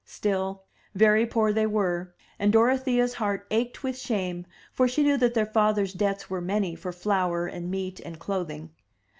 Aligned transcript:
Still, 0.03 0.63
very 0.95 1.27
poor 1.27 1.53
they 1.53 1.67
were, 1.67 2.15
and 2.39 2.51
Dorothea's 2.51 3.13
heart 3.13 3.45
ached 3.51 3.83
with 3.83 3.99
shame, 3.99 4.47
for 4.73 4.87
she 4.87 5.03
knew 5.03 5.15
that 5.17 5.35
their 5.35 5.45
father's 5.45 5.93
debts 5.93 6.27
were 6.27 6.41
many 6.41 6.73
for 6.73 6.91
flour 6.91 7.45
and 7.45 7.69
meat 7.69 7.99
and 7.99 8.17
clothing. 8.17 8.71